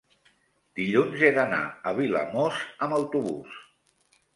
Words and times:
dilluns 0.79 1.21
he 1.21 1.29
d'anar 1.37 1.61
a 1.67 1.95
Vilamòs 2.01 2.67
amb 2.87 3.01
autobús. 3.03 3.65